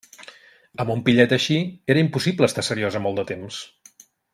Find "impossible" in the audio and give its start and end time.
2.07-2.51